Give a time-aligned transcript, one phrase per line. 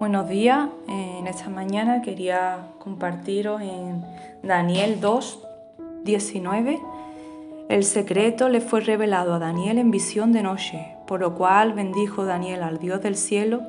[0.00, 4.04] Buenos días, en esta mañana quería compartiros en
[4.42, 5.38] Daniel 2,
[6.02, 6.80] 19.
[7.68, 12.24] El secreto le fue revelado a Daniel en visión de noche, por lo cual bendijo
[12.24, 13.62] Daniel al Dios del cielo.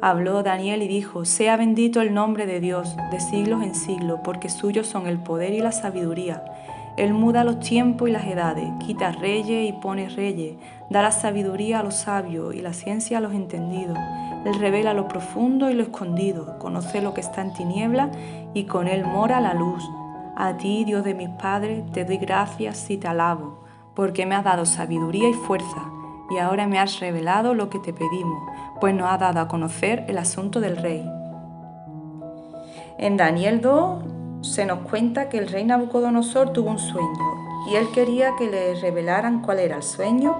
[0.00, 4.48] Habló Daniel y dijo, sea bendito el nombre de Dios de siglos en siglos, porque
[4.48, 6.42] suyos son el poder y la sabiduría.
[6.98, 10.56] Él muda los tiempos y las edades, quita reyes y pone reyes,
[10.90, 13.96] da la sabiduría a los sabios y la ciencia a los entendidos.
[14.44, 18.10] Él revela lo profundo y lo escondido, conoce lo que está en tiniebla
[18.52, 19.88] y con él mora la luz.
[20.36, 23.60] A ti, Dios de mis padres, te doy gracias y te alabo,
[23.94, 25.84] porque me has dado sabiduría y fuerza,
[26.30, 28.42] y ahora me has revelado lo que te pedimos,
[28.80, 31.08] pues nos has dado a conocer el asunto del rey.
[32.98, 37.38] En Daniel 2 se nos cuenta que el rey Nabucodonosor tuvo un sueño
[37.70, 40.36] y él quería que le revelaran cuál era el sueño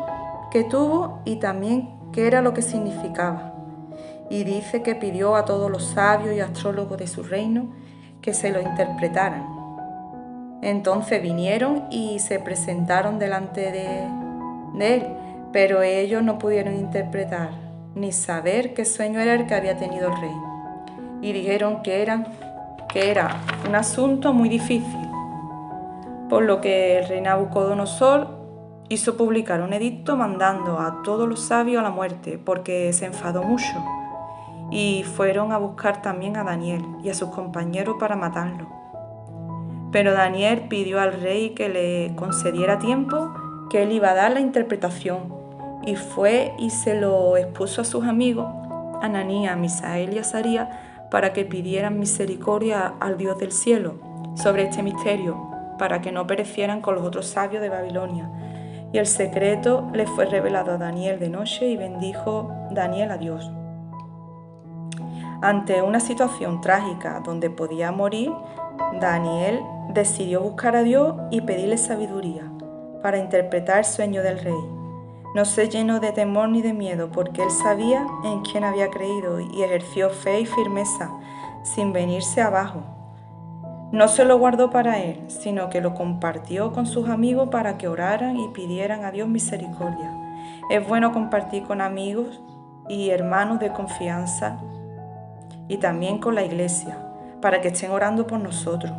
[0.51, 3.55] que tuvo y también qué era lo que significaba.
[4.31, 7.67] Y dice que pidió a todos los sabios y astrólogos de su reino
[8.23, 9.47] que se lo interpretaran.
[10.63, 14.05] Entonces vinieron y se presentaron delante de,
[14.81, 15.07] él,
[15.53, 17.51] pero ellos no pudieron interpretar
[17.95, 20.37] ni saber qué sueño era el que había tenido el rey.
[21.23, 22.27] Y dijeron que eran
[22.93, 25.09] que era un asunto muy difícil,
[26.29, 28.39] por lo que el rey Nabucodonosor
[28.89, 33.43] hizo publicar un edicto mandando a todos los sabios a la muerte, porque se enfadó
[33.43, 33.85] mucho,
[34.71, 38.67] y fueron a buscar también a Daniel y a sus compañeros para matarlo.
[39.93, 43.33] Pero Daniel pidió al rey que le concediera tiempo,
[43.71, 45.35] que él iba a dar la interpretación,
[45.85, 48.47] y fue y se lo expuso a sus amigos,
[49.01, 50.69] Ananías, Misael y Azarías,
[51.11, 53.95] para que pidieran misericordia al Dios del cielo
[54.35, 55.37] sobre este misterio,
[55.79, 58.31] para que no perecieran con los otros sabios de Babilonia.
[58.93, 63.51] Y el secreto le fue revelado a Daniel de noche y bendijo Daniel a Dios.
[65.41, 68.33] Ante una situación trágica donde podía morir,
[69.01, 69.61] Daniel
[69.95, 72.51] decidió buscar a Dios y pedirle sabiduría
[73.03, 74.78] para interpretar el sueño del rey.
[75.39, 79.39] No se llenó de temor ni de miedo, porque él sabía en quién había creído
[79.39, 81.13] y ejerció fe y firmeza,
[81.63, 82.83] sin venirse abajo.
[83.93, 87.87] No se lo guardó para él, sino que lo compartió con sus amigos para que
[87.87, 90.13] oraran y pidieran a Dios misericordia.
[90.71, 92.43] Es bueno compartir con amigos
[92.89, 94.59] y hermanos de confianza
[95.69, 96.99] y también con la iglesia,
[97.41, 98.91] para que estén orando por nosotros.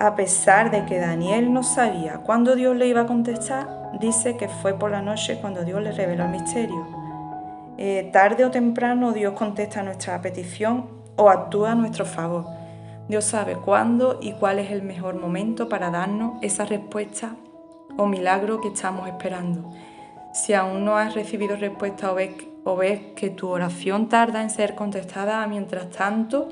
[0.00, 4.46] A pesar de que Daniel no sabía cuándo Dios le iba a contestar, dice que
[4.46, 6.86] fue por la noche cuando Dios le reveló el misterio.
[7.78, 10.86] Eh, tarde o temprano Dios contesta nuestra petición
[11.16, 12.46] o actúa a nuestro favor.
[13.08, 17.34] Dios sabe cuándo y cuál es el mejor momento para darnos esa respuesta
[17.96, 19.68] o milagro que estamos esperando.
[20.32, 22.16] Si aún no has recibido respuesta o
[22.62, 26.50] o ves que tu oración tarda en ser contestada, mientras tanto,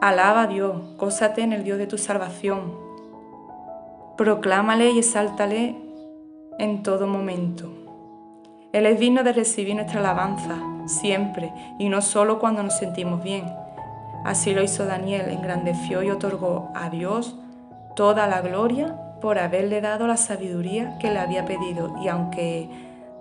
[0.00, 2.72] alaba a Dios, cósate en el Dios de tu salvación.
[4.16, 5.76] Proclámale y exáltale
[6.58, 7.72] en todo momento.
[8.72, 10.56] Él es digno de recibir nuestra alabanza
[10.86, 13.46] siempre y no solo cuando nos sentimos bien.
[14.24, 17.36] Así lo hizo Daniel, engrandeció y otorgó a Dios
[17.96, 21.94] toda la gloria por haberle dado la sabiduría que le había pedido.
[22.02, 22.68] Y aunque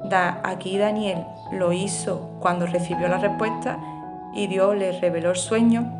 [0.03, 3.79] da, aquí Daniel lo hizo cuando recibió la respuesta
[4.33, 5.96] y Dios le reveló el sueño,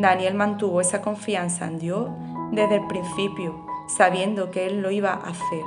[0.00, 2.08] Daniel mantuvo esa confianza en Dios
[2.52, 5.64] desde el principio, sabiendo que Él lo iba a hacer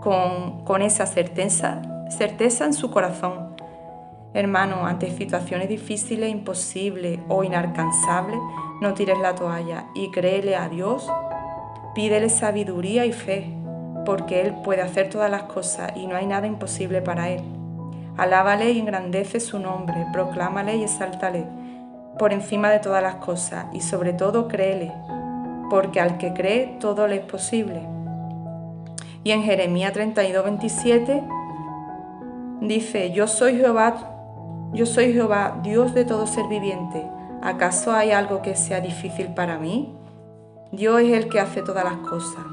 [0.00, 3.56] con, esa certeza, certeza en su corazón.
[4.32, 8.38] Hermano, ante situaciones difíciles, imposibles o inalcanzables,
[8.80, 11.10] no tires la toalla y créele a Dios,
[11.96, 13.52] pídele sabiduría y fe,
[14.06, 17.42] porque Él puede hacer todas las cosas y no hay nada imposible para Él.
[18.16, 21.61] Alábale y engrandece su nombre, proclámale y exáltale
[22.18, 24.92] por encima de todas las cosas y sobre todo créele,
[25.70, 27.82] porque al que cree todo le es posible.
[29.24, 31.24] Y en Jeremías 32, 27
[32.60, 33.94] dice, yo soy Jehová,
[34.72, 37.06] yo soy Jehová, Dios de todo ser viviente.
[37.42, 39.94] ¿Acaso hay algo que sea difícil para mí?
[40.72, 42.44] Dios es el que hace todas las cosas.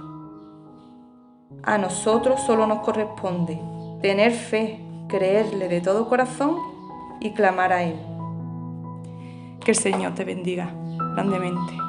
[1.63, 3.59] A nosotros solo nos corresponde
[4.01, 6.55] tener fe, creerle de todo corazón
[7.19, 8.08] y clamar a Él.
[9.63, 10.73] Que el Señor te bendiga
[11.15, 11.88] grandemente.